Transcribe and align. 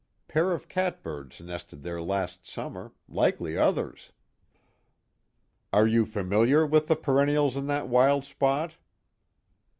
Pair 0.27 0.51
of 0.51 0.67
catbirds 0.67 1.41
nested 1.41 1.83
there 1.83 2.01
last 2.01 2.47
summer, 2.47 2.91
likely 3.07 3.55
others." 3.55 4.11
"Are 5.71 5.85
you 5.85 6.07
familiar 6.07 6.65
with 6.65 6.87
the 6.87 6.95
perennials 6.95 7.55
in 7.55 7.67
that 7.67 7.87
wild 7.87 8.25
spot?" 8.25 8.77